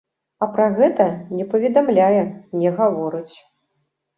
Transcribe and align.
А 0.43 0.45
пра 0.53 0.63
гэта 0.77 1.05
не 1.39 1.45
паведамляе, 1.51 2.23
не 2.63 2.69
гаворыць. 2.81 3.35